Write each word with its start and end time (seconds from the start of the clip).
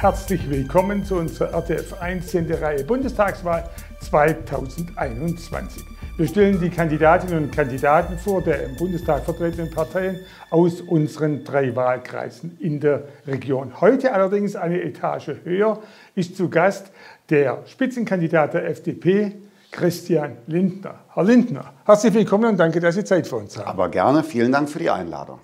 Herzlich 0.00 0.48
willkommen 0.48 1.04
zu 1.04 1.16
unserer 1.16 1.52
RTF 1.54 2.00
1 2.00 2.30
Sendereihe 2.30 2.84
Bundestagswahl 2.84 3.68
2021. 3.98 5.84
Wir 6.16 6.28
stellen 6.28 6.60
die 6.60 6.70
Kandidatinnen 6.70 7.42
und 7.42 7.50
Kandidaten 7.50 8.16
vor 8.16 8.40
der 8.40 8.62
im 8.62 8.76
Bundestag 8.76 9.24
vertretenen 9.24 9.72
Parteien 9.72 10.20
aus 10.50 10.82
unseren 10.82 11.42
drei 11.42 11.74
Wahlkreisen 11.74 12.56
in 12.60 12.78
der 12.78 13.08
Region. 13.26 13.80
Heute 13.80 14.12
allerdings 14.12 14.54
eine 14.54 14.80
Etage 14.82 15.32
höher 15.42 15.80
ist 16.14 16.36
zu 16.36 16.48
Gast 16.48 16.92
der 17.28 17.64
Spitzenkandidat 17.66 18.54
der 18.54 18.68
FDP, 18.68 19.32
Christian 19.72 20.36
Lindner. 20.46 20.94
Herr 21.12 21.24
Lindner, 21.24 21.72
herzlich 21.84 22.14
willkommen 22.14 22.50
und 22.50 22.56
danke, 22.56 22.78
dass 22.78 22.94
Sie 22.94 23.02
Zeit 23.02 23.26
für 23.26 23.34
uns 23.34 23.58
haben. 23.58 23.66
Aber 23.66 23.88
gerne, 23.88 24.22
vielen 24.22 24.52
Dank 24.52 24.70
für 24.70 24.78
die 24.78 24.90
Einladung. 24.90 25.40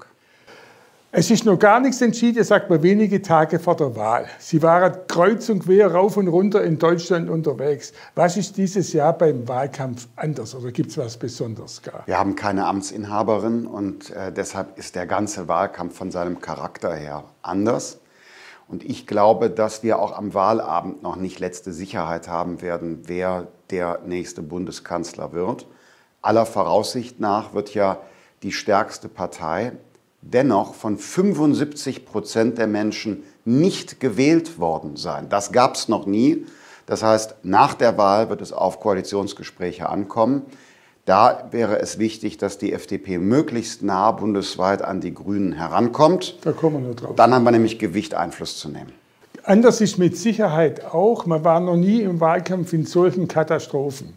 Es 1.17 1.31
ist 1.31 1.45
noch 1.45 1.61
gar 1.61 1.79
nichts 1.79 2.01
entschieden, 2.01 2.43
sagt 2.43 2.69
man 2.71 2.83
wenige 2.83 3.23
Tage 3.23 3.61
vor 3.61 3.77
der 3.77 3.95
Wahl. 3.95 4.27
Sie 4.41 4.61
waren 4.63 4.93
kreuz 5.07 5.49
und 5.49 5.61
quer 5.61 5.93
rauf 5.93 6.17
und 6.17 6.27
runter 6.27 6.65
in 6.65 6.77
Deutschland 6.77 7.31
unterwegs. 7.31 7.93
Was 8.17 8.37
ist 8.37 8.57
dieses 8.57 8.93
Jahr 8.93 9.13
beim 9.13 9.47
Wahlkampf 9.47 10.09
anders 10.17 10.57
oder 10.57 10.73
gibt 10.73 10.91
es 10.91 10.99
was 10.99 11.17
Besonderes 11.17 11.83
gar? 11.83 12.03
Wir 12.07 12.19
haben 12.19 12.35
keine 12.35 12.67
Amtsinhaberin 12.67 13.65
und 13.65 14.11
äh, 14.11 14.33
deshalb 14.33 14.77
ist 14.77 14.97
der 14.97 15.07
ganze 15.07 15.47
Wahlkampf 15.47 15.97
von 15.97 16.11
seinem 16.11 16.41
Charakter 16.41 16.93
her 16.93 17.23
anders. 17.43 18.01
Und 18.67 18.83
ich 18.83 19.07
glaube, 19.07 19.51
dass 19.51 19.85
wir 19.85 20.01
auch 20.01 20.19
am 20.19 20.35
Wahlabend 20.35 21.05
noch 21.05 21.15
nicht 21.15 21.39
letzte 21.39 21.73
Sicherheit 21.73 22.27
haben 22.27 22.61
werden, 22.61 23.03
wer 23.07 23.47
der 23.71 24.01
nächste 24.05 24.43
Bundeskanzler 24.43 25.33
wird. 25.33 25.69
Aller 26.23 26.45
Voraussicht 26.45 27.21
nach 27.21 27.55
wird 27.55 27.73
ja 27.73 27.99
die 28.43 28.51
stärkste 28.51 29.09
Partei 29.09 29.75
dennoch 30.33 30.75
von 30.75 30.97
75 30.97 32.07
Prozent 32.07 32.59
der 32.59 32.67
Menschen 32.67 33.23
nicht 33.45 34.01
gewählt 34.01 34.59
worden 34.59 34.97
sein. 34.97 35.29
Das 35.29 35.53
gab 35.53 35.75
es 35.75 35.89
noch 35.89 36.07
nie. 36.07 36.47
Das 36.87 37.03
heißt, 37.03 37.37
nach 37.43 37.75
der 37.75 37.97
Wahl 37.99 38.31
wird 38.31 38.41
es 38.41 38.53
auf 38.53 38.81
Koalitionsgespräche 38.81 39.89
ankommen. 39.89 40.43
Da 41.05 41.49
wäre 41.51 41.81
es 41.81 41.99
wichtig, 41.99 42.39
dass 42.39 42.57
die 42.57 42.73
FDP 42.73 43.19
möglichst 43.19 43.83
nah 43.83 44.11
bundesweit 44.11 44.81
an 44.81 45.01
die 45.01 45.13
Grünen 45.13 45.53
herankommt. 45.53 46.39
Da 46.43 46.53
kommen 46.53 46.77
wir 46.77 46.87
nur 46.87 46.95
drauf. 46.95 47.17
Dann 47.17 47.35
haben 47.35 47.45
wir 47.45 47.51
nämlich 47.51 47.79
Gewicht, 47.79 48.15
Einfluss 48.15 48.57
zu 48.57 48.71
nehmen. 48.71 48.93
Anders 49.43 49.83
ist 49.83 49.99
mit 49.99 50.17
Sicherheit 50.17 50.87
auch, 50.87 51.27
man 51.27 51.45
war 51.45 51.61
noch 51.61 51.77
nie 51.77 52.01
im 52.01 52.21
Wahlkampf 52.21 52.73
in 52.73 52.87
solchen 52.87 53.29
Katastrophen. 53.29 54.15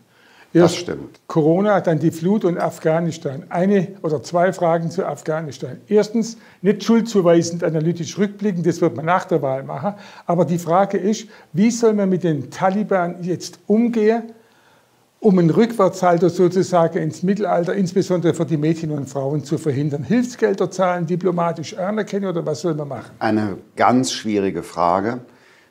Erst 0.54 0.76
das 0.76 0.82
stimmt. 0.82 1.20
Corona, 1.28 1.82
dann 1.82 2.00
die 2.00 2.12
Flut 2.12 2.46
und 2.46 2.58
Afghanistan. 2.58 3.44
Eine 3.50 3.90
oder 4.02 4.24
zwei 4.24 4.54
Fragen 4.54 4.90
zu 4.90 5.06
Afghanistan. 5.06 5.78
Erstens, 5.88 6.38
nicht 6.62 6.84
schuldzuweisend 6.84 7.64
analytisch 7.64 8.18
rückblicken, 8.18 8.64
das 8.64 8.80
wird 8.80 8.96
man 8.96 9.06
nach 9.06 9.26
der 9.26 9.42
Wahl 9.42 9.64
machen. 9.64 9.96
Aber 10.26 10.46
die 10.46 10.58
Frage 10.58 10.98
ist, 10.98 11.28
wie 11.54 11.70
soll 11.70 11.94
man 11.94 12.10
mit 12.10 12.24
den 12.24 12.50
Taliban 12.50 13.24
jetzt 13.24 13.60
umgehen, 13.68 14.24
um 15.20 15.38
einen 15.40 15.50
Rückwärtshalter 15.50 16.30
sozusagen 16.30 17.00
ins 17.00 17.24
Mittelalter, 17.24 17.74
insbesondere 17.74 18.34
für 18.34 18.46
die 18.46 18.58
Mädchen 18.58 18.92
und 18.92 19.10
Frauen, 19.10 19.44
zu 19.44 19.58
verhindern? 19.58 20.04
Hilfsgelder 20.04 20.72
zahlen, 20.72 21.06
diplomatisch 21.08 21.78
anerkennen 21.78 22.28
oder 22.28 22.46
was 22.46 22.62
soll 22.62 22.76
man 22.76 22.88
machen? 22.88 23.12
Eine 23.20 23.58
ganz 23.76 24.14
schwierige 24.14 24.64
Frage. 24.64 25.20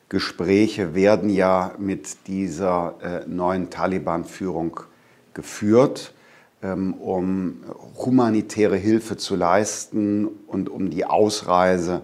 Gespräche 0.09 0.95
werden 0.95 1.29
ja 1.29 1.73
mit 1.77 2.27
dieser 2.27 2.95
äh, 3.01 3.27
neuen 3.27 3.69
Taliban-Führung 3.69 4.79
geführt, 5.33 6.13
ähm, 6.63 6.93
um 6.93 7.57
humanitäre 7.97 8.77
Hilfe 8.77 9.17
zu 9.17 9.35
leisten 9.35 10.27
und 10.47 10.69
um 10.69 10.89
die 10.89 11.03
Ausreise 11.03 12.03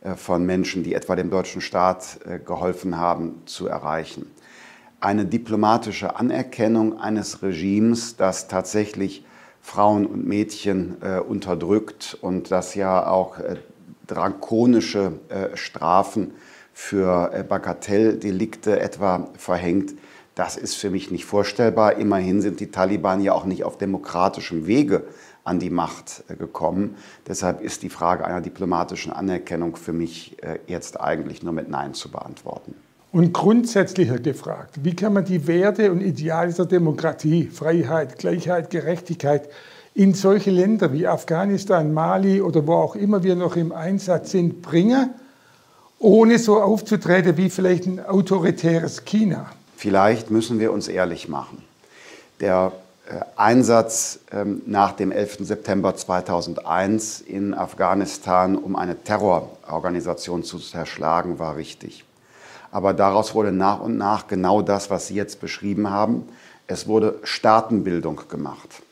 äh, 0.00 0.14
von 0.14 0.44
Menschen, 0.44 0.82
die 0.82 0.94
etwa 0.94 1.14
dem 1.14 1.30
deutschen 1.30 1.60
Staat 1.60 2.18
äh, 2.26 2.40
geholfen 2.40 2.98
haben, 2.98 3.42
zu 3.46 3.68
erreichen. 3.68 4.26
Eine 4.98 5.24
diplomatische 5.24 6.16
Anerkennung 6.16 6.98
eines 6.98 7.40
Regimes, 7.42 8.16
das 8.16 8.48
tatsächlich 8.48 9.24
Frauen 9.60 10.06
und 10.06 10.26
Mädchen 10.26 10.96
unterdrückt 11.26 12.18
und 12.20 12.50
das 12.50 12.74
ja 12.74 13.06
auch 13.06 13.36
drakonische 14.06 15.12
Strafen 15.54 16.32
für 16.74 17.30
äh, 17.32 17.44
Bagatelldelikte 17.44 18.78
etwa 18.80 19.30
verhängt. 19.38 19.94
Das 20.34 20.56
ist 20.56 20.74
für 20.74 20.90
mich 20.90 21.12
nicht 21.12 21.24
vorstellbar. 21.24 21.96
Immerhin 21.96 22.42
sind 22.42 22.58
die 22.58 22.72
Taliban 22.72 23.22
ja 23.22 23.32
auch 23.32 23.44
nicht 23.44 23.62
auf 23.64 23.78
demokratischem 23.78 24.66
Wege 24.66 25.04
an 25.44 25.60
die 25.60 25.70
Macht 25.70 26.24
äh, 26.28 26.34
gekommen. 26.34 26.96
Deshalb 27.28 27.60
ist 27.60 27.82
die 27.82 27.88
Frage 27.88 28.26
einer 28.26 28.40
diplomatischen 28.40 29.12
Anerkennung 29.12 29.76
für 29.76 29.92
mich 29.92 30.36
äh, 30.42 30.58
jetzt 30.66 31.00
eigentlich 31.00 31.42
nur 31.44 31.52
mit 31.52 31.70
Nein 31.70 31.94
zu 31.94 32.10
beantworten. 32.10 32.74
Und 33.12 33.32
grundsätzlicher 33.32 34.18
gefragt, 34.18 34.80
wie 34.82 34.96
kann 34.96 35.12
man 35.12 35.24
die 35.24 35.46
Werte 35.46 35.92
und 35.92 36.00
Ideale 36.00 36.52
der 36.52 36.64
Demokratie, 36.64 37.46
Freiheit, 37.46 38.18
Gleichheit, 38.18 38.70
Gerechtigkeit 38.70 39.48
in 39.94 40.14
solche 40.14 40.50
Länder 40.50 40.92
wie 40.92 41.06
Afghanistan, 41.06 41.94
Mali 41.94 42.42
oder 42.42 42.66
wo 42.66 42.72
auch 42.72 42.96
immer 42.96 43.22
wir 43.22 43.36
noch 43.36 43.54
im 43.54 43.70
Einsatz 43.70 44.32
sind, 44.32 44.60
bringen? 44.60 45.10
Ohne 46.04 46.38
so 46.38 46.60
aufzutreten 46.60 47.38
wie 47.38 47.48
vielleicht 47.48 47.86
ein 47.86 48.04
autoritäres 48.04 49.06
China? 49.06 49.46
Vielleicht 49.74 50.30
müssen 50.30 50.60
wir 50.60 50.70
uns 50.70 50.86
ehrlich 50.86 51.30
machen. 51.30 51.64
Der 52.40 52.72
äh, 53.08 53.20
Einsatz 53.36 54.18
ähm, 54.30 54.60
nach 54.66 54.92
dem 54.92 55.10
11. 55.10 55.38
September 55.40 55.96
2001 55.96 57.22
in 57.22 57.54
Afghanistan, 57.54 58.54
um 58.54 58.76
eine 58.76 59.02
Terrororganisation 59.02 60.44
zu 60.44 60.58
zerschlagen, 60.58 61.38
war 61.38 61.56
richtig. 61.56 62.04
Aber 62.70 62.92
daraus 62.92 63.34
wurde 63.34 63.52
nach 63.52 63.80
und 63.80 63.96
nach 63.96 64.26
genau 64.26 64.60
das, 64.60 64.90
was 64.90 65.06
Sie 65.06 65.14
jetzt 65.14 65.40
beschrieben 65.40 65.88
haben. 65.88 66.28
Es 66.66 66.86
wurde 66.86 67.18
Staatenbildung 67.22 68.20
gemacht. 68.28 68.82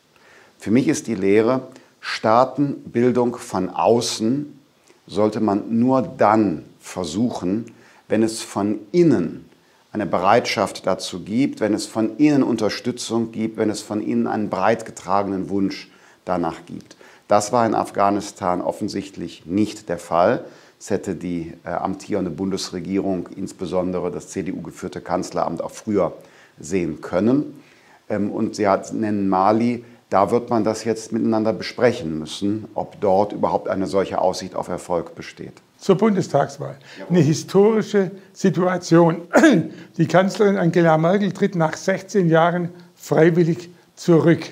Für 0.57 0.71
mich 0.71 0.87
ist 0.87 1.05
die 1.05 1.15
Lehre, 1.15 1.61
Staatenbildung 2.01 3.35
von 3.35 3.69
außen 3.69 4.59
sollte 5.05 5.41
man 5.41 5.77
nur 5.77 6.01
dann 6.01 6.65
versuchen, 6.83 7.71
wenn 8.09 8.21
es 8.21 8.41
von 8.41 8.79
innen 8.91 9.49
eine 9.93 10.05
Bereitschaft 10.05 10.85
dazu 10.85 11.23
gibt, 11.23 11.61
wenn 11.61 11.73
es 11.73 11.85
von 11.85 12.17
innen 12.17 12.43
Unterstützung 12.43 13.31
gibt, 13.31 13.57
wenn 13.57 13.69
es 13.69 13.81
von 13.81 14.01
innen 14.01 14.27
einen 14.27 14.49
breit 14.49 14.85
getragenen 14.85 15.49
Wunsch 15.49 15.89
danach 16.25 16.65
gibt. 16.65 16.97
Das 17.27 17.51
war 17.51 17.65
in 17.65 17.73
Afghanistan 17.73 18.61
offensichtlich 18.61 19.45
nicht 19.45 19.87
der 19.87 19.97
Fall. 19.97 20.45
Es 20.79 20.89
hätte 20.89 21.15
die 21.15 21.53
äh, 21.63 21.69
amtierende 21.69 22.31
Bundesregierung, 22.31 23.29
insbesondere 23.35 24.11
das 24.11 24.27
CDU-geführte 24.27 24.99
Kanzleramt, 24.99 25.63
auch 25.63 25.71
früher 25.71 26.13
sehen 26.59 26.99
können. 26.99 27.63
Ähm, 28.09 28.29
und 28.29 28.55
Sie 28.55 28.67
hat, 28.67 28.93
nennen 28.93 29.29
Mali, 29.29 29.85
da 30.13 30.29
wird 30.29 30.49
man 30.51 30.63
das 30.63 30.83
jetzt 30.83 31.11
miteinander 31.11 31.53
besprechen 31.53 32.19
müssen, 32.19 32.67
ob 32.75 33.01
dort 33.01 33.33
überhaupt 33.33 33.67
eine 33.67 33.87
solche 33.87 34.21
Aussicht 34.21 34.55
auf 34.55 34.67
Erfolg 34.67 35.15
besteht 35.15 35.53
zur 35.83 35.97
Bundestagswahl. 35.97 36.77
Eine 37.09 37.19
historische 37.19 38.11
Situation. 38.31 39.23
Die 39.97 40.07
Kanzlerin 40.07 40.57
Angela 40.57 40.97
Merkel 40.97 41.33
tritt 41.33 41.55
nach 41.55 41.75
16 41.75 42.29
Jahren 42.29 42.69
freiwillig 42.95 43.69
zurück. 43.95 44.45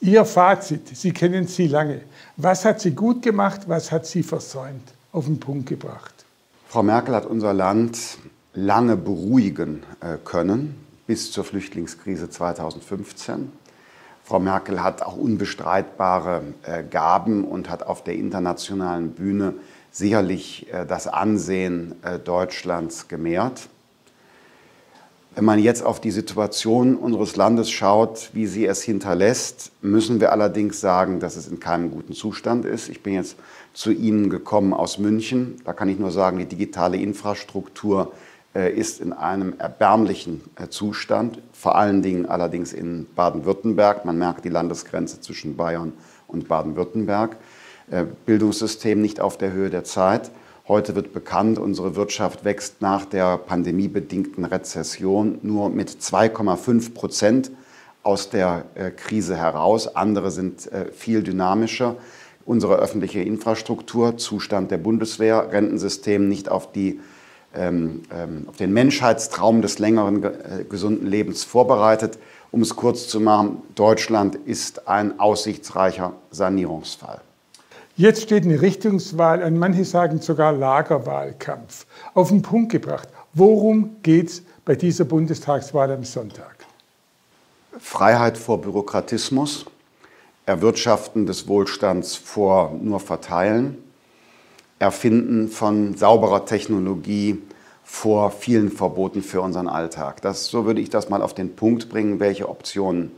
Ihr 0.00 0.24
Fazit, 0.24 0.88
Sie 0.96 1.12
kennen 1.12 1.46
sie 1.46 1.66
lange. 1.66 2.00
Was 2.38 2.64
hat 2.64 2.80
sie 2.80 2.92
gut 2.92 3.20
gemacht, 3.20 3.62
was 3.66 3.92
hat 3.92 4.06
sie 4.06 4.22
versäumt? 4.22 4.94
Auf 5.12 5.26
den 5.26 5.38
Punkt 5.38 5.68
gebracht. 5.68 6.14
Frau 6.68 6.82
Merkel 6.82 7.14
hat 7.14 7.26
unser 7.26 7.52
Land 7.52 7.98
lange 8.54 8.96
beruhigen 8.96 9.82
äh, 10.00 10.16
können, 10.24 10.76
bis 11.06 11.30
zur 11.30 11.44
Flüchtlingskrise 11.44 12.30
2015. 12.30 13.52
Frau 14.24 14.40
Merkel 14.40 14.82
hat 14.82 15.02
auch 15.02 15.16
unbestreitbare 15.16 16.42
äh, 16.62 16.82
Gaben 16.82 17.44
und 17.44 17.68
hat 17.68 17.82
auf 17.82 18.02
der 18.02 18.14
internationalen 18.14 19.10
Bühne 19.10 19.52
sicherlich 19.90 20.72
äh, 20.72 20.86
das 20.86 21.06
Ansehen 21.06 21.94
äh, 22.02 22.18
Deutschlands 22.18 23.08
gemehrt. 23.08 23.68
Wenn 25.34 25.44
man 25.44 25.58
jetzt 25.58 25.84
auf 25.84 26.00
die 26.00 26.10
Situation 26.10 26.96
unseres 26.96 27.36
Landes 27.36 27.70
schaut, 27.70 28.30
wie 28.32 28.46
sie 28.46 28.64
es 28.64 28.82
hinterlässt, 28.82 29.72
müssen 29.82 30.20
wir 30.20 30.32
allerdings 30.32 30.80
sagen, 30.80 31.20
dass 31.20 31.36
es 31.36 31.48
in 31.48 31.60
keinem 31.60 31.90
guten 31.90 32.14
Zustand 32.14 32.64
ist. 32.64 32.88
Ich 32.88 33.02
bin 33.02 33.14
jetzt 33.14 33.36
zu 33.74 33.90
Ihnen 33.90 34.30
gekommen 34.30 34.72
aus 34.72 34.98
München. 34.98 35.56
Da 35.64 35.72
kann 35.72 35.88
ich 35.88 35.98
nur 35.98 36.12
sagen, 36.12 36.38
die 36.38 36.46
digitale 36.46 36.96
Infrastruktur 36.96 38.12
ist 38.54 39.00
in 39.00 39.12
einem 39.12 39.54
erbärmlichen 39.58 40.42
Zustand, 40.70 41.40
vor 41.52 41.74
allen 41.76 42.02
Dingen 42.02 42.26
allerdings 42.26 42.72
in 42.72 43.06
Baden-Württemberg. 43.16 44.04
Man 44.04 44.16
merkt 44.16 44.44
die 44.44 44.48
Landesgrenze 44.48 45.20
zwischen 45.20 45.56
Bayern 45.56 45.92
und 46.28 46.46
Baden-Württemberg. 46.46 47.36
Äh, 47.90 48.04
Bildungssystem 48.26 49.00
nicht 49.00 49.20
auf 49.20 49.36
der 49.36 49.52
Höhe 49.52 49.70
der 49.70 49.84
Zeit. 49.84 50.30
Heute 50.66 50.94
wird 50.94 51.12
bekannt, 51.12 51.58
unsere 51.58 51.96
Wirtschaft 51.96 52.44
wächst 52.44 52.80
nach 52.80 53.04
der 53.04 53.36
pandemiebedingten 53.36 54.46
Rezession 54.46 55.38
nur 55.42 55.68
mit 55.68 55.90
2,5 55.90 56.94
Prozent 56.94 57.50
aus 58.02 58.30
der 58.30 58.64
äh, 58.74 58.90
Krise 58.90 59.36
heraus. 59.36 59.94
Andere 59.94 60.30
sind 60.30 60.72
äh, 60.72 60.90
viel 60.92 61.22
dynamischer. 61.22 61.96
Unsere 62.46 62.76
öffentliche 62.76 63.20
Infrastruktur, 63.20 64.16
Zustand 64.16 64.70
der 64.70 64.78
Bundeswehr, 64.78 65.52
Rentensystem 65.52 66.28
nicht 66.28 66.48
auf 66.48 66.72
die 66.72 67.00
auf 67.54 68.56
den 68.56 68.72
Menschheitstraum 68.72 69.62
des 69.62 69.78
längeren 69.78 70.24
äh, 70.24 70.64
gesunden 70.68 71.06
Lebens 71.06 71.44
vorbereitet. 71.44 72.18
Um 72.50 72.62
es 72.62 72.74
kurz 72.74 73.08
zu 73.08 73.20
machen, 73.20 73.62
Deutschland 73.74 74.34
ist 74.34 74.88
ein 74.88 75.18
aussichtsreicher 75.20 76.14
Sanierungsfall. 76.30 77.20
Jetzt 77.96 78.22
steht 78.22 78.42
eine 78.42 78.60
Richtungswahl 78.60 79.40
an, 79.40 79.56
manche 79.56 79.84
sagen 79.84 80.20
sogar 80.20 80.52
Lagerwahlkampf. 80.52 81.86
Auf 82.14 82.30
den 82.30 82.42
Punkt 82.42 82.72
gebracht, 82.72 83.08
worum 83.34 83.96
geht 84.02 84.30
es 84.30 84.42
bei 84.64 84.74
dieser 84.74 85.04
Bundestagswahl 85.04 85.92
am 85.92 86.02
Sonntag? 86.02 86.56
Freiheit 87.78 88.36
vor 88.36 88.60
Bürokratismus, 88.60 89.66
Erwirtschaften 90.44 91.26
des 91.26 91.46
Wohlstands 91.46 92.16
vor 92.16 92.72
nur 92.80 92.98
Verteilen, 92.98 93.78
Erfinden 94.78 95.48
von 95.48 95.96
sauberer 95.96 96.44
Technologie 96.44 97.40
vor 97.84 98.30
vielen 98.30 98.70
Verboten 98.70 99.22
für 99.22 99.40
unseren 99.40 99.68
Alltag. 99.68 100.20
Das, 100.22 100.46
so 100.46 100.66
würde 100.66 100.80
ich 100.80 100.90
das 100.90 101.08
mal 101.08 101.22
auf 101.22 101.34
den 101.34 101.54
Punkt 101.54 101.88
bringen, 101.88 102.18
welche 102.18 102.48
Optionen 102.48 103.12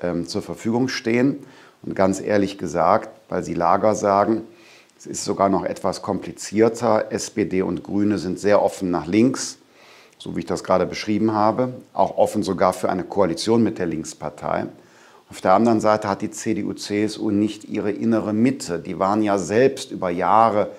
ähm, 0.00 0.26
zur 0.26 0.42
Verfügung 0.42 0.88
stehen. 0.88 1.38
Und 1.82 1.94
ganz 1.94 2.20
ehrlich 2.20 2.56
gesagt, 2.56 3.10
weil 3.28 3.42
Sie 3.42 3.54
Lager 3.54 3.94
sagen, 3.94 4.42
es 4.98 5.06
ist 5.06 5.24
sogar 5.24 5.48
noch 5.48 5.64
etwas 5.64 6.00
komplizierter. 6.00 7.12
SPD 7.12 7.62
und 7.62 7.82
Grüne 7.82 8.18
sind 8.18 8.38
sehr 8.38 8.62
offen 8.62 8.90
nach 8.90 9.06
links, 9.06 9.58
so 10.18 10.34
wie 10.34 10.40
ich 10.40 10.46
das 10.46 10.64
gerade 10.64 10.86
beschrieben 10.86 11.32
habe, 11.32 11.74
auch 11.92 12.16
offen 12.16 12.42
sogar 12.42 12.72
für 12.72 12.88
eine 12.88 13.04
Koalition 13.04 13.62
mit 13.62 13.78
der 13.78 13.86
Linkspartei. 13.86 14.66
Auf 15.28 15.40
der 15.40 15.52
anderen 15.52 15.80
Seite 15.80 16.08
hat 16.08 16.22
die 16.22 16.30
CDU, 16.30 16.72
CSU 16.72 17.30
nicht 17.30 17.64
ihre 17.64 17.90
innere 17.90 18.32
Mitte. 18.32 18.78
Die 18.78 18.98
waren 18.98 19.22
ja 19.22 19.38
selbst 19.38 19.90
über 19.90 20.08
Jahre 20.08 20.70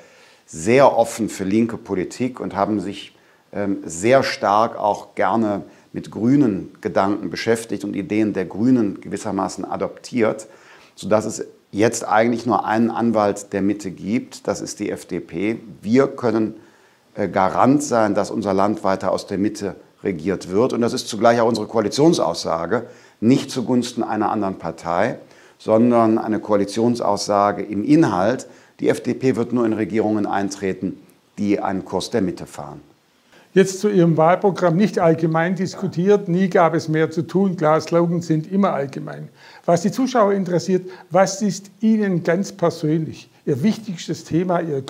sehr 0.47 0.97
offen 0.97 1.29
für 1.29 1.43
linke 1.43 1.77
Politik 1.77 2.39
und 2.39 2.55
haben 2.55 2.79
sich 2.79 3.15
ähm, 3.53 3.79
sehr 3.85 4.23
stark 4.23 4.77
auch 4.77 5.13
gerne 5.13 5.63
mit 5.93 6.09
grünen 6.09 6.75
Gedanken 6.81 7.29
beschäftigt 7.29 7.83
und 7.83 7.95
Ideen 7.95 8.33
der 8.33 8.45
Grünen 8.45 8.99
gewissermaßen 9.01 9.65
adoptiert, 9.65 10.47
sodass 10.95 11.25
es 11.25 11.45
jetzt 11.71 12.07
eigentlich 12.07 12.45
nur 12.45 12.65
einen 12.65 12.89
Anwalt 12.89 13.51
der 13.53 13.61
Mitte 13.61 13.91
gibt, 13.91 14.47
das 14.47 14.61
ist 14.61 14.79
die 14.79 14.89
FDP. 14.89 15.59
Wir 15.81 16.07
können 16.07 16.55
äh, 17.13 17.27
Garant 17.27 17.83
sein, 17.83 18.15
dass 18.15 18.31
unser 18.31 18.53
Land 18.53 18.83
weiter 18.83 19.11
aus 19.11 19.27
der 19.27 19.37
Mitte 19.37 19.75
regiert 20.03 20.49
wird. 20.49 20.73
Und 20.73 20.81
das 20.81 20.93
ist 20.93 21.07
zugleich 21.07 21.41
auch 21.41 21.47
unsere 21.47 21.67
Koalitionsaussage, 21.67 22.87
nicht 23.19 23.51
zugunsten 23.51 24.03
einer 24.03 24.31
anderen 24.31 24.59
Partei, 24.59 25.19
sondern 25.57 26.17
eine 26.17 26.39
Koalitionsaussage 26.39 27.63
im 27.63 27.83
Inhalt. 27.83 28.47
Die 28.79 28.89
FDP 28.89 29.35
wird 29.35 29.53
nur 29.53 29.65
in 29.65 29.73
Regierungen 29.73 30.25
eintreten, 30.25 30.97
die 31.37 31.59
einen 31.59 31.83
Kurs 31.83 32.09
der 32.09 32.21
Mitte 32.21 32.45
fahren. 32.45 32.81
Jetzt 33.53 33.79
zu 33.79 33.89
Ihrem 33.89 34.17
Wahlprogramm 34.17 34.75
nicht 34.75 34.99
allgemein 34.99 35.55
diskutiert, 35.55 36.27
nie 36.27 36.47
gab 36.47 36.75
es 36.75 36.87
mehr 36.87 37.09
zu 37.09 37.23
tun. 37.23 37.57
Klar, 37.57 37.81
Slogans 37.81 38.27
sind 38.27 38.51
immer 38.51 38.73
allgemein. 38.73 39.29
Was 39.65 39.81
die 39.81 39.91
Zuschauer 39.91 40.33
interessiert, 40.33 40.87
was 41.09 41.41
ist 41.41 41.71
Ihnen 41.79 42.23
ganz 42.23 42.51
persönlich 42.51 43.31
Ihr 43.47 43.63
wichtigstes 43.63 44.25
Thema, 44.25 44.59
Ihr, 44.59 44.83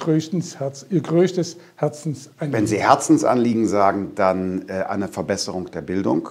Herz, 0.58 0.86
Ihr 0.90 1.02
größtes 1.02 1.58
Herzensanliegen? 1.78 2.52
Wenn 2.52 2.68
Sie 2.68 2.80
Herzensanliegen 2.80 3.68
sagen, 3.68 4.12
dann 4.16 4.68
äh, 4.68 4.84
eine 4.84 5.08
Verbesserung 5.08 5.72
der 5.72 5.82
Bildung. 5.82 6.30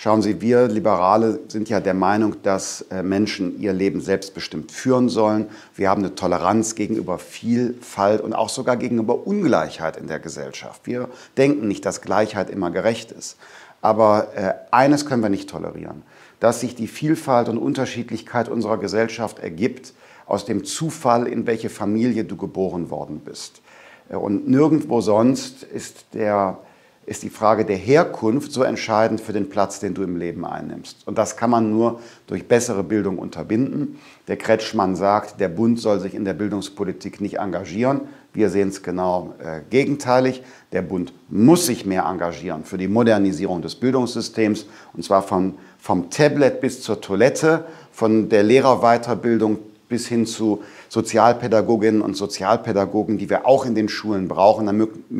Schauen 0.00 0.22
Sie, 0.22 0.40
wir 0.40 0.68
Liberale 0.68 1.40
sind 1.48 1.68
ja 1.68 1.80
der 1.80 1.92
Meinung, 1.92 2.36
dass 2.44 2.82
äh, 2.82 3.02
Menschen 3.02 3.60
ihr 3.60 3.72
Leben 3.72 4.00
selbstbestimmt 4.00 4.70
führen 4.70 5.08
sollen. 5.08 5.48
Wir 5.74 5.90
haben 5.90 6.04
eine 6.04 6.14
Toleranz 6.14 6.76
gegenüber 6.76 7.18
Vielfalt 7.18 8.20
und 8.20 8.32
auch 8.32 8.48
sogar 8.48 8.76
gegenüber 8.76 9.26
Ungleichheit 9.26 9.96
in 9.96 10.06
der 10.06 10.20
Gesellschaft. 10.20 10.82
Wir 10.84 11.08
denken 11.36 11.66
nicht, 11.66 11.84
dass 11.84 12.00
Gleichheit 12.00 12.48
immer 12.48 12.70
gerecht 12.70 13.10
ist. 13.10 13.38
Aber 13.82 14.28
äh, 14.36 14.54
eines 14.70 15.04
können 15.04 15.20
wir 15.20 15.30
nicht 15.30 15.50
tolerieren, 15.50 16.04
dass 16.38 16.60
sich 16.60 16.76
die 16.76 16.86
Vielfalt 16.86 17.48
und 17.48 17.58
Unterschiedlichkeit 17.58 18.48
unserer 18.48 18.78
Gesellschaft 18.78 19.40
ergibt 19.40 19.94
aus 20.26 20.44
dem 20.44 20.64
Zufall, 20.64 21.26
in 21.26 21.44
welche 21.48 21.70
Familie 21.70 22.22
du 22.22 22.36
geboren 22.36 22.90
worden 22.90 23.22
bist. 23.24 23.62
Äh, 24.08 24.14
und 24.14 24.48
nirgendwo 24.48 25.00
sonst 25.00 25.64
ist 25.64 26.06
der 26.14 26.60
ist 27.08 27.22
die 27.22 27.30
Frage 27.30 27.64
der 27.64 27.76
Herkunft 27.76 28.52
so 28.52 28.62
entscheidend 28.62 29.20
für 29.20 29.32
den 29.32 29.48
Platz, 29.48 29.80
den 29.80 29.94
du 29.94 30.02
im 30.02 30.16
Leben 30.16 30.44
einnimmst. 30.44 31.06
Und 31.06 31.16
das 31.16 31.36
kann 31.36 31.50
man 31.50 31.70
nur 31.70 32.00
durch 32.26 32.46
bessere 32.46 32.84
Bildung 32.84 33.18
unterbinden. 33.18 33.98
Der 34.28 34.36
Kretschmann 34.36 34.94
sagt, 34.94 35.40
der 35.40 35.48
Bund 35.48 35.80
soll 35.80 36.00
sich 36.00 36.14
in 36.14 36.24
der 36.24 36.34
Bildungspolitik 36.34 37.20
nicht 37.20 37.38
engagieren. 37.38 38.02
Wir 38.34 38.50
sehen 38.50 38.68
es 38.68 38.82
genau 38.82 39.34
äh, 39.42 39.60
gegenteilig. 39.70 40.42
Der 40.72 40.82
Bund 40.82 41.14
muss 41.30 41.66
sich 41.66 41.86
mehr 41.86 42.04
engagieren 42.04 42.64
für 42.64 42.76
die 42.76 42.88
Modernisierung 42.88 43.62
des 43.62 43.74
Bildungssystems, 43.74 44.66
und 44.92 45.02
zwar 45.02 45.22
von, 45.22 45.54
vom 45.78 46.10
Tablet 46.10 46.60
bis 46.60 46.82
zur 46.82 47.00
Toilette, 47.00 47.64
von 47.90 48.28
der 48.28 48.42
Lehrerweiterbildung 48.42 49.58
bis 49.88 50.06
hin 50.06 50.26
zu 50.26 50.62
Sozialpädagoginnen 50.90 52.02
und 52.02 52.16
Sozialpädagogen, 52.16 53.16
die 53.16 53.30
wir 53.30 53.46
auch 53.46 53.64
in 53.64 53.74
den 53.74 53.88
Schulen 53.88 54.28
brauchen, 54.28 54.66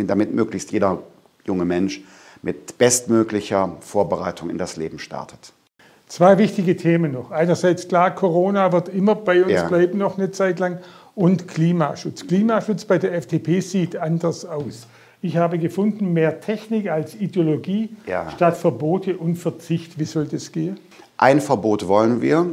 damit 0.06 0.34
möglichst 0.34 0.70
jeder 0.72 0.98
junge 1.48 1.64
Mensch 1.64 2.02
mit 2.42 2.78
bestmöglicher 2.78 3.76
Vorbereitung 3.80 4.48
in 4.50 4.58
das 4.58 4.76
Leben 4.76 5.00
startet. 5.00 5.52
Zwei 6.06 6.38
wichtige 6.38 6.76
Themen 6.76 7.12
noch. 7.12 7.30
Einerseits 7.30 7.88
klar, 7.88 8.14
Corona 8.14 8.72
wird 8.72 8.88
immer 8.88 9.14
bei 9.14 9.42
uns 9.42 9.52
ja. 9.52 9.68
bleiben, 9.68 9.98
noch 9.98 10.16
eine 10.16 10.30
Zeit 10.30 10.58
lang. 10.58 10.78
Und 11.14 11.48
Klimaschutz. 11.48 12.26
Klimaschutz 12.26 12.84
bei 12.84 12.98
der 12.98 13.14
FDP 13.14 13.60
sieht 13.60 13.96
anders 13.96 14.44
aus. 14.44 14.86
Ich 15.20 15.36
habe 15.36 15.58
gefunden, 15.58 16.12
mehr 16.12 16.40
Technik 16.40 16.88
als 16.88 17.16
Ideologie 17.16 17.90
ja. 18.06 18.30
statt 18.30 18.56
Verbote 18.56 19.16
und 19.16 19.34
Verzicht. 19.34 19.98
Wie 19.98 20.04
soll 20.04 20.26
das 20.26 20.52
gehen? 20.52 20.78
Ein 21.16 21.40
Verbot 21.40 21.88
wollen 21.88 22.22
wir. 22.22 22.52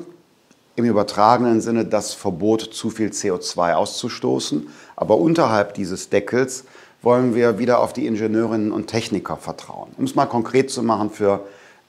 Im 0.76 0.84
übertragenen 0.84 1.62
Sinne 1.62 1.86
das 1.86 2.14
Verbot, 2.14 2.62
zu 2.62 2.90
viel 2.90 3.10
CO2 3.10 3.76
auszustoßen. 3.76 4.68
Aber 4.96 5.18
unterhalb 5.20 5.76
dieses 5.76 6.10
Deckels 6.10 6.66
wollen 7.06 7.36
wir 7.36 7.60
wieder 7.60 7.80
auf 7.80 7.94
die 7.94 8.08
Ingenieurinnen 8.08 8.72
und 8.72 8.88
Techniker 8.88 9.38
vertrauen. 9.38 9.92
Um 9.98 10.06
es 10.06 10.16
mal 10.16 10.26
konkret 10.26 10.72
zu 10.72 10.82
machen 10.82 11.12
für 11.12 11.42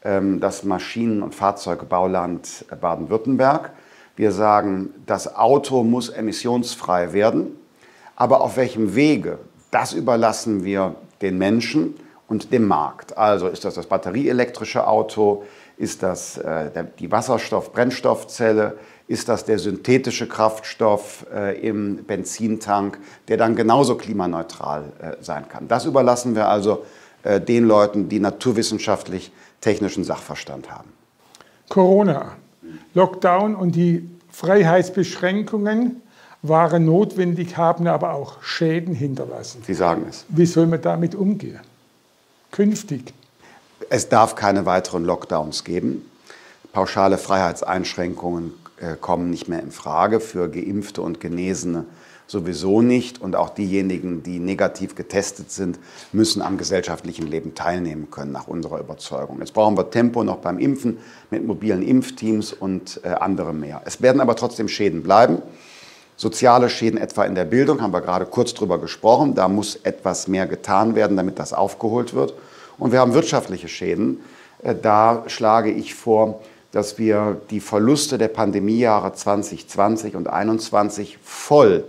ähm, 0.05 0.41
das 0.41 0.63
Maschinen- 0.63 1.23
und 1.23 1.35
Fahrzeugbauland 1.35 2.67
Baden-Württemberg. 2.81 3.73
Wir 4.15 4.31
sagen, 4.31 4.91
das 5.07 5.35
Auto 5.35 5.83
muss 5.85 6.11
emissionsfrei 6.11 7.15
werden, 7.15 7.57
aber 8.15 8.43
auf 8.43 8.59
welchem 8.59 8.95
Wege, 8.95 9.39
das 9.71 9.95
überlassen 9.95 10.65
wir 10.65 10.97
den 11.23 11.39
Menschen 11.39 11.95
und 12.29 12.53
dem 12.53 12.69
Markt. 12.69 13.17
Also 13.17 13.49
ist 13.49 13.65
das 13.65 13.75
das 13.75 13.87
batterieelektrische 13.87 14.87
Auto, 14.87 15.45
ist 15.79 16.03
das 16.03 16.37
äh, 16.37 16.85
die 16.99 17.11
Wasserstoff-Brennstoffzelle, 17.11 18.77
ist 19.09 19.29
das 19.29 19.45
der 19.45 19.59
synthetische 19.59 20.29
Kraftstoff 20.29 21.27
äh, 21.33 21.59
im 21.61 22.05
Benzintank, 22.05 22.99
der 23.29 23.37
dann 23.37 23.55
genauso 23.55 23.97
klimaneutral 23.97 24.93
äh, 25.01 25.23
sein 25.23 25.49
kann. 25.49 25.69
Das 25.69 25.85
überlassen 25.85 26.35
wir 26.35 26.49
also 26.49 26.85
äh, 27.23 27.41
den 27.41 27.67
Leuten, 27.67 28.09
die 28.09 28.19
naturwissenschaftlich 28.19 29.31
technischen 29.61 30.05
Sachverstand 30.05 30.71
haben. 30.71 30.93
Corona, 31.69 32.33
Lockdown 32.95 33.55
und 33.55 33.77
die 33.77 34.09
Freiheitsbeschränkungen 34.31 36.03
waren 36.43 36.85
notwendig, 36.85 37.57
haben 37.57 37.87
aber 37.87 38.13
auch 38.13 38.43
Schäden 38.43 38.95
hinterlassen. 38.95 39.63
Sie 39.67 39.75
sagen 39.75 40.07
es. 40.09 40.25
Wie 40.29 40.47
soll 40.47 40.67
man 40.67 40.83
damit 40.83 41.15
umgehen? 41.15 41.61
Künftig. 42.51 43.13
Es 43.89 44.09
darf 44.09 44.35
keine 44.35 44.67
weiteren 44.67 45.05
Lockdowns 45.05 45.65
geben. 45.65 46.09
Pauschale 46.73 47.19
Freiheitseinschränkungen 47.19 48.53
kommen 49.01 49.31
nicht 49.31 49.49
mehr 49.49 49.63
in 49.63 49.71
Frage 49.71 50.21
für 50.21 50.49
Geimpfte 50.51 51.03
und 51.03 51.21
Genesene 51.21 51.87
sowieso 52.27 52.83
nicht. 52.83 53.21
Und 53.21 53.37
auch 53.37 53.51
diejenigen, 53.51 54.23
die 54.23 54.39
negativ 54.39 54.95
getestet 54.95 55.51
sind, 55.51 55.79
müssen 56.13 56.43
am 56.43 56.59
gesellschaftlichen 56.59 57.27
Leben 57.27 57.55
teilnehmen 57.55 58.11
können, 58.11 58.33
nach 58.33 58.49
unserer 58.49 58.81
Überzeugung. 58.81 59.39
Jetzt 59.41 59.55
brauchen 59.55 59.77
wir 59.77 59.91
Tempo 59.91 60.25
noch 60.25 60.39
beim 60.39 60.59
Impfen 60.59 60.99
mit 61.31 61.47
mobilen 61.47 61.83
Impfteams 61.83 62.53
und 62.53 63.01
äh, 63.05 63.09
anderem 63.09 63.61
mehr. 63.61 63.83
Es 63.85 64.03
werden 64.03 64.21
aber 64.21 64.37
trotzdem 64.37 64.69
Schäden 64.69 65.03
bleiben. 65.03 65.43
Soziale 66.17 66.71
Schäden 66.71 66.99
etwa 66.99 67.25
in 67.25 67.35
der 67.35 67.45
Bildung, 67.45 67.83
haben 67.83 67.93
wir 67.93 68.01
gerade 68.01 68.25
kurz 68.25 68.55
drüber 68.55 68.79
gesprochen. 68.79 69.35
Da 69.35 69.49
muss 69.49 69.77
etwas 69.77 70.29
mehr 70.29 70.47
getan 70.47 70.95
werden, 70.95 71.17
damit 71.17 71.39
das 71.39 71.53
aufgeholt 71.53 72.15
wird. 72.15 72.35
Und 72.79 72.93
wir 72.93 73.01
haben 73.01 73.15
wirtschaftliche 73.15 73.69
Schäden. 73.69 74.21
Äh, 74.63 74.75
da 74.81 75.25
schlage 75.27 75.71
ich 75.71 75.95
vor, 75.95 76.41
dass 76.77 76.99
wir 76.99 77.41
die 77.49 77.61
Verluste 77.61 78.19
der 78.19 78.29
Pandemiejahre 78.29 79.15
2020 79.15 80.15
und 80.15 80.25
2021 80.25 81.17
voll 81.23 81.85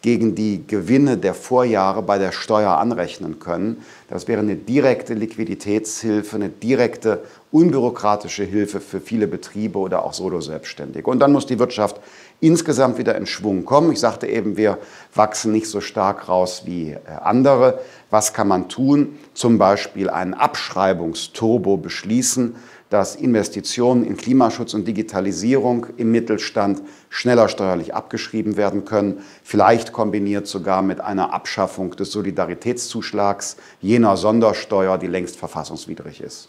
gegen 0.00 0.34
die 0.34 0.66
Gewinne 0.66 1.18
der 1.18 1.34
Vorjahre 1.34 2.02
bei 2.02 2.16
der 2.16 2.32
Steuer 2.32 2.78
anrechnen 2.78 3.38
können. 3.38 3.84
Das 4.08 4.28
wäre 4.28 4.40
eine 4.40 4.56
direkte 4.56 5.12
Liquiditätshilfe, 5.12 6.36
eine 6.36 6.48
direkte 6.48 7.22
unbürokratische 7.52 8.44
Hilfe 8.44 8.80
für 8.80 9.00
viele 9.00 9.26
Betriebe 9.26 9.78
oder 9.78 10.04
auch 10.04 10.12
Solo-Selbstständige. 10.12 11.10
Und 11.10 11.18
dann 11.18 11.32
muss 11.32 11.46
die 11.46 11.58
Wirtschaft 11.58 12.00
insgesamt 12.40 12.98
wieder 12.98 13.16
in 13.16 13.26
Schwung 13.26 13.64
kommen. 13.64 13.92
Ich 13.92 14.00
sagte 14.00 14.26
eben, 14.26 14.56
wir 14.56 14.78
wachsen 15.14 15.52
nicht 15.52 15.66
so 15.66 15.80
stark 15.80 16.28
raus 16.28 16.62
wie 16.64 16.92
äh, 16.92 16.98
andere. 17.22 17.80
Was 18.10 18.32
kann 18.32 18.48
man 18.48 18.68
tun? 18.68 19.18
Zum 19.34 19.58
Beispiel 19.58 20.08
einen 20.10 20.34
Abschreibungsturbo 20.34 21.76
beschließen 21.76 22.54
dass 22.90 23.14
Investitionen 23.14 24.04
in 24.04 24.16
Klimaschutz 24.16 24.74
und 24.74 24.86
Digitalisierung 24.86 25.86
im 25.96 26.10
Mittelstand 26.10 26.82
schneller 27.08 27.48
steuerlich 27.48 27.94
abgeschrieben 27.94 28.56
werden 28.56 28.84
können, 28.84 29.20
vielleicht 29.44 29.92
kombiniert 29.92 30.48
sogar 30.48 30.82
mit 30.82 31.00
einer 31.00 31.32
Abschaffung 31.32 31.92
des 31.92 32.10
Solidaritätszuschlags, 32.10 33.56
jener 33.80 34.16
Sondersteuer, 34.16 34.98
die 34.98 35.06
längst 35.06 35.36
verfassungswidrig 35.36 36.20
ist. 36.20 36.48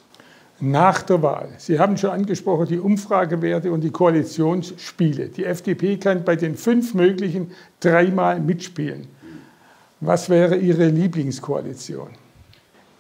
Nach 0.64 1.02
der 1.02 1.24
Wahl. 1.24 1.50
Sie 1.58 1.80
haben 1.80 1.98
schon 1.98 2.12
angesprochen, 2.12 2.68
die 2.68 2.78
Umfragewerte 2.78 3.72
und 3.72 3.82
die 3.82 3.90
Koalitionsspiele. 3.90 5.30
Die 5.30 5.44
FDP 5.44 5.98
kann 5.98 6.24
bei 6.24 6.36
den 6.36 6.56
fünf 6.56 6.94
möglichen 6.94 7.52
dreimal 7.80 8.40
mitspielen. 8.40 9.08
Was 10.02 10.30
wäre 10.30 10.58
Ihre 10.58 10.88
Lieblingskoalition? 10.88 12.10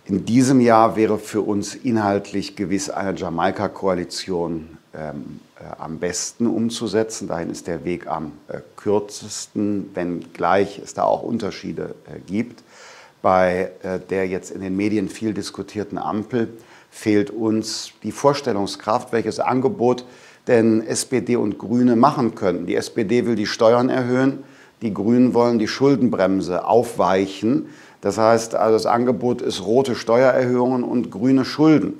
In 0.06 0.25
diesem 0.25 0.60
Jahr 0.60 0.96
wäre 0.96 1.20
für 1.20 1.41
uns 1.41 1.75
inhaltlich 1.75 2.56
gewiss 2.56 2.89
eine 2.89 3.15
Jamaika-Koalition 3.15 4.77
ähm, 4.96 5.39
äh, 5.56 5.63
am 5.77 6.00
besten 6.00 6.48
umzusetzen. 6.48 7.27
Dahin 7.27 7.51
ist 7.51 7.68
der 7.68 7.86
Weg 7.86 8.08
am 8.08 8.32
äh, 8.48 8.58
kürzesten, 8.75 9.91
wenngleich 9.94 10.80
es 10.84 10.96
da 10.96 11.03
auch 11.03 11.22
Unterschiede 11.22 11.94
äh, 12.08 12.20
gibt. 12.25 12.63
Bei 13.22 13.72
äh, 13.84 14.00
der 14.00 14.27
jetzt 14.27 14.50
in 14.50 14.62
den 14.62 14.75
Medien 14.75 15.10
viel 15.10 15.36
diskutierten 15.36 16.00
Ampel 16.00 16.50
fehlt 16.91 17.31
uns 17.31 17.93
die 18.03 18.12
Vorstellungskraft, 18.12 19.12
welches 19.13 19.39
Angebot 19.39 20.05
denn 20.48 20.86
SPD 20.86 21.38
und 21.38 21.57
Grüne 21.57 21.95
machen 21.95 22.36
könnten. 22.36 22.67
Die 22.67 22.75
SPD 22.75 23.25
will 23.25 23.36
die 23.36 23.48
Steuern 23.48 23.89
erhöhen, 23.89 24.43
die 24.81 24.93
Grünen 24.93 25.33
wollen 25.33 25.57
die 25.57 25.67
Schuldenbremse 25.67 26.65
aufweichen. 26.65 27.67
Das 28.01 28.17
heißt, 28.17 28.55
also 28.55 28.74
das 28.74 28.86
Angebot 28.86 29.41
ist 29.41 29.63
rote 29.63 29.95
Steuererhöhungen 29.95 30.83
und 30.83 31.12
grüne 31.12 31.45
Schulden. 31.45 32.00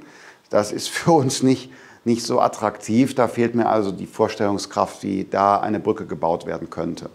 Das 0.50 0.72
ist 0.72 0.90
für 0.90 1.12
uns 1.12 1.44
nicht, 1.44 1.72
nicht 2.04 2.24
so 2.26 2.42
attraktiv. 2.42 3.14
Da 3.16 3.28
fehlt 3.28 3.56
mir 3.56 3.68
also 3.68 3.92
die 3.92 4.08
Vorstellungskraft, 4.08 5.04
wie 5.04 5.26
da 5.30 5.60
eine 5.60 5.80
Brücke 5.80 6.06
gebaut 6.06 6.46
werden 6.46 6.70
könnte. 6.70 7.06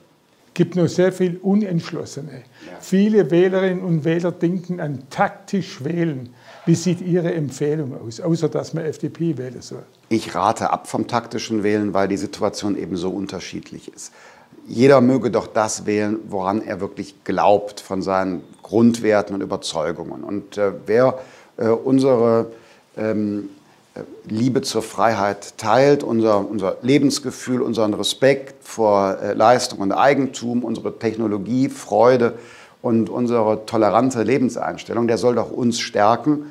Es 0.49 0.55
gibt 0.55 0.77
nur 0.77 0.89
sehr 0.89 1.13
viel 1.13 1.37
Unentschlossene. 1.43 2.33
Ja. 2.33 2.81
Viele 2.81 3.31
Wählerinnen 3.31 3.85
und 3.85 4.05
Wähler 4.05 4.33
denken 4.33 4.81
an 4.81 5.03
taktisch 5.11 5.85
wählen. 5.85 6.31
Wie 6.67 6.75
sieht 6.75 7.01
Ihre 7.01 7.33
Empfehlung 7.33 7.95
aus, 8.01 8.21
außer 8.21 8.49
dass 8.49 8.75
man 8.75 8.85
FDP 8.85 9.39
wählen 9.39 9.63
soll? 9.63 9.85
Ich 10.09 10.35
rate 10.35 10.71
ab 10.71 10.89
vom 10.89 11.07
taktischen 11.07 11.63
Wählen, 11.63 11.95
weil 11.95 12.09
die 12.09 12.17
Situation 12.17 12.77
eben 12.77 12.97
so 12.97 13.11
unterschiedlich 13.11 13.93
ist 13.95 14.13
jeder 14.67 15.01
möge 15.01 15.31
doch 15.31 15.47
das 15.47 15.87
wählen, 15.87 16.19
woran 16.29 16.61
er 16.61 16.81
wirklich 16.81 17.25
glaubt, 17.25 17.81
von 17.81 18.03
seinen 18.03 18.43
Grundwerten 18.63 19.35
und 19.35 19.43
Überzeugungen. 19.43 20.25
Und 20.25 20.59
äh, 20.59 20.73
wer 20.87 21.19
äh, 21.57 21.69
unsere 21.69 22.47
ähm, 22.97 23.51
äh, 23.95 24.01
Liebe 24.29 24.63
zur 24.63 24.83
Freiheit 24.83 25.57
teilt, 25.57 26.03
unser, 26.03 26.49
unser 26.49 26.77
Lebensgefühl, 26.83 27.63
unseren 27.63 27.95
Respekt 27.95 28.65
vor 28.65 29.19
äh, 29.23 29.35
Leistung 29.35 29.79
und 29.79 29.93
Eigentum, 29.93 30.65
unsere 30.65 30.99
Technologie, 30.99 31.69
Freude 31.69 32.35
und 32.83 33.09
unsere 33.09 33.67
tolerante 33.67 34.23
Lebenseinstellung, 34.23 35.07
der 35.07 35.19
soll 35.19 35.37
doch 35.37 35.51
uns 35.53 35.79
stärken. 35.79 36.47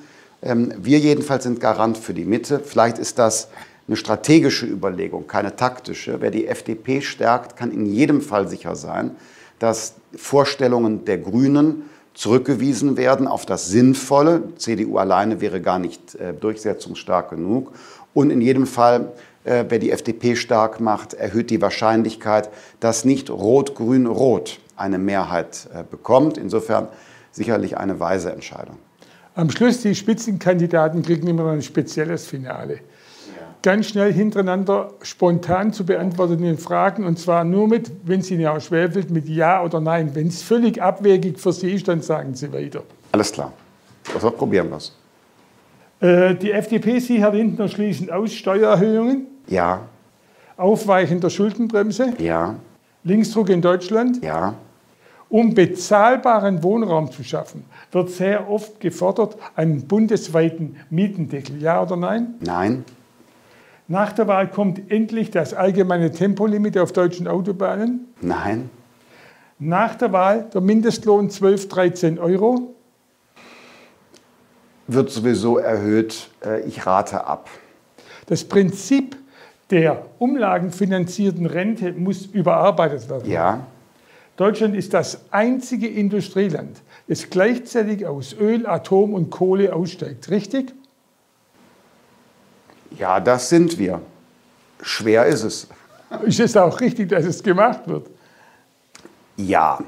Ähm, 0.45 0.71
wir 0.77 0.99
jedenfalls 0.99 1.43
sind 1.43 1.59
Garant 1.59 1.97
für 1.97 2.13
die 2.13 2.23
Mitte. 2.23 2.59
Vielleicht 2.59 2.99
ist 2.99 3.19
das 3.19 3.49
eine 3.87 3.97
strategische 3.97 4.65
Überlegung, 4.65 5.27
keine 5.27 5.55
taktische. 5.55 6.21
Wer 6.21 6.31
die 6.31 6.47
FDP 6.47 7.01
stärkt, 7.01 7.57
kann 7.57 7.71
in 7.71 7.85
jedem 7.85 8.21
Fall 8.21 8.47
sicher 8.47 8.75
sein, 8.75 9.11
dass 9.59 9.95
Vorstellungen 10.15 11.03
der 11.05 11.17
Grünen 11.17 11.89
zurückgewiesen 12.13 12.95
werden 12.95 13.27
auf 13.27 13.45
das 13.45 13.67
Sinnvolle. 13.67 14.43
CDU 14.55 14.97
alleine 14.97 15.41
wäre 15.41 15.61
gar 15.61 15.79
nicht 15.79 16.15
äh, 16.15 16.33
durchsetzungsstark 16.33 17.31
genug. 17.31 17.73
Und 18.13 18.29
in 18.29 18.39
jedem 18.39 18.67
Fall, 18.67 19.11
äh, 19.43 19.65
wer 19.67 19.79
die 19.79 19.91
FDP 19.91 20.35
stark 20.35 20.79
macht, 20.79 21.13
erhöht 21.13 21.49
die 21.49 21.61
Wahrscheinlichkeit, 21.61 22.49
dass 22.79 23.03
nicht 23.03 23.29
Rot-Grün-Rot 23.29 24.59
eine 24.77 24.97
Mehrheit 24.97 25.67
äh, 25.73 25.83
bekommt. 25.83 26.37
Insofern 26.37 26.87
sicherlich 27.31 27.77
eine 27.77 27.99
weise 27.99 28.31
Entscheidung. 28.31 28.77
Am 29.35 29.49
Schluss, 29.49 29.81
die 29.81 29.93
Spitzenkandidaten 29.93 31.03
kriegen 31.03 31.27
immer 31.27 31.51
ein 31.51 31.61
spezielles 31.61 32.25
Finale 32.25 32.79
ganz 33.65 33.87
schnell 33.87 34.13
hintereinander 34.13 34.91
spontan 35.01 35.73
zu 35.73 35.87
beantwortenden 35.87 36.59
Fragen 36.59 37.03
und 37.03 37.17
zwar 37.17 37.43
nur 37.43 37.67
mit, 37.67 37.89
wenn 38.03 38.21
Sie 38.21 38.37
nicht 38.37 38.47
auch 38.47 38.61
schwerfällt, 38.61 39.09
mit 39.09 39.27
Ja 39.27 39.63
oder 39.63 39.81
Nein. 39.81 40.11
Wenn 40.13 40.27
es 40.27 40.43
völlig 40.43 40.79
abwegig 40.79 41.39
für 41.39 41.51
Sie 41.51 41.71
ist, 41.71 41.87
dann 41.87 42.01
sagen 42.01 42.35
Sie 42.35 42.53
weiter. 42.53 42.83
Alles 43.11 43.31
klar. 43.31 43.51
Also 44.13 44.29
probieren 44.29 44.69
wir 44.69 44.77
es. 44.77 44.95
Äh, 45.99 46.35
die 46.35 46.51
FDP, 46.51 46.99
Sie, 46.99 47.17
Herr 47.17 47.33
Lindner, 47.33 47.67
schließen 47.67 48.11
aus 48.11 48.33
Steuererhöhungen. 48.33 49.25
Ja. 49.47 49.81
Aufweichen 50.57 51.19
der 51.19 51.31
Schuldenbremse. 51.31 52.13
Ja. 52.19 52.53
Linksdruck 53.03 53.49
in 53.49 53.63
Deutschland. 53.63 54.23
Ja. 54.23 54.53
Um 55.29 55.53
bezahlbaren 55.53 56.63
Wohnraum 56.63 57.11
zu 57.11 57.23
schaffen, 57.23 57.65
wird 57.91 58.09
sehr 58.09 58.49
oft 58.49 58.79
gefordert, 58.79 59.37
einen 59.55 59.87
bundesweiten 59.87 60.77
Mietendeckel. 60.89 61.61
Ja 61.61 61.81
oder 61.81 61.97
nein? 61.97 62.35
Nein. 62.39 62.85
Nach 63.87 64.13
der 64.13 64.27
Wahl 64.27 64.49
kommt 64.49 64.91
endlich 64.91 65.31
das 65.31 65.53
allgemeine 65.53 66.11
Tempolimit 66.11 66.77
auf 66.77 66.91
deutschen 66.91 67.27
Autobahnen? 67.27 68.07
Nein. 68.21 68.69
Nach 69.59 69.95
der 69.95 70.11
Wahl 70.11 70.49
der 70.53 70.61
Mindestlohn 70.61 71.29
12, 71.29 71.69
13 71.69 72.19
Euro? 72.19 72.75
Wird 74.87 75.09
sowieso 75.09 75.57
erhöht. 75.57 76.29
Äh, 76.43 76.61
ich 76.61 76.85
rate 76.85 77.25
ab. 77.25 77.49
Das 78.27 78.43
Prinzip 78.43 79.15
der 79.69 80.05
umlagenfinanzierten 80.19 81.45
Rente 81.45 81.91
muss 81.93 82.25
überarbeitet 82.25 83.09
werden. 83.09 83.29
Ja. 83.29 83.65
Deutschland 84.37 84.75
ist 84.75 84.93
das 84.93 85.19
einzige 85.31 85.87
Industrieland, 85.87 86.81
das 87.07 87.29
gleichzeitig 87.29 88.05
aus 88.05 88.33
Öl, 88.33 88.67
Atom 88.67 89.13
und 89.13 89.29
Kohle 89.29 89.73
aussteigt. 89.73 90.29
Richtig? 90.29 90.73
Ja, 92.97 93.19
das 93.19 93.49
sind 93.49 93.77
wir. 93.77 94.01
Schwer 94.81 95.25
ist 95.25 95.43
es. 95.43 95.67
Ist 96.23 96.39
es 96.39 96.55
auch 96.57 96.79
richtig, 96.79 97.09
dass 97.09 97.25
es 97.25 97.41
gemacht 97.41 97.87
wird? 97.87 98.07
Ja. 99.37 99.79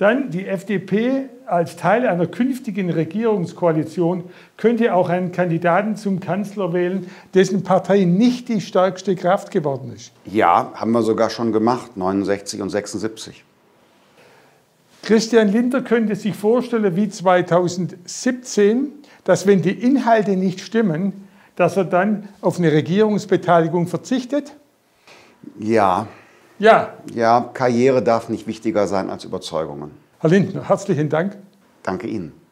Dann 0.00 0.30
die 0.30 0.46
FDP 0.46 1.28
als 1.44 1.76
Teil 1.76 2.06
einer 2.06 2.26
künftigen 2.26 2.88
Regierungskoalition 2.88 4.24
könnte 4.56 4.94
auch 4.94 5.10
einen 5.10 5.30
Kandidaten 5.30 5.94
zum 5.94 6.20
Kanzler 6.20 6.72
wählen, 6.72 7.10
dessen 7.34 7.64
Partei 7.64 8.04
nicht 8.04 8.48
die 8.48 8.62
stärkste 8.62 9.14
Kraft 9.14 9.50
geworden 9.50 9.92
ist. 9.94 10.12
Ja, 10.24 10.72
haben 10.74 10.92
wir 10.92 11.02
sogar 11.02 11.28
schon 11.28 11.52
gemacht, 11.52 11.98
69 11.98 12.62
und 12.62 12.70
76. 12.70 13.44
Christian 15.02 15.48
Linder 15.48 15.82
könnte 15.82 16.16
sich 16.16 16.34
vorstellen, 16.34 16.96
wie 16.96 17.10
2017, 17.10 18.92
dass 19.24 19.46
wenn 19.46 19.60
die 19.60 19.72
Inhalte 19.72 20.38
nicht 20.38 20.60
stimmen, 20.60 21.28
dass 21.56 21.76
er 21.76 21.84
dann 21.84 22.26
auf 22.40 22.58
eine 22.58 22.72
Regierungsbeteiligung 22.72 23.86
verzichtet? 23.86 24.56
Ja. 25.58 26.06
Ja. 26.60 26.92
Ja, 27.14 27.50
Karriere 27.54 28.02
darf 28.02 28.28
nicht 28.28 28.46
wichtiger 28.46 28.86
sein 28.86 29.08
als 29.08 29.24
Überzeugungen. 29.24 29.92
Herr 30.18 30.28
Lindner, 30.28 30.68
herzlichen 30.68 31.08
Dank. 31.08 31.38
Danke 31.82 32.06
Ihnen. 32.06 32.39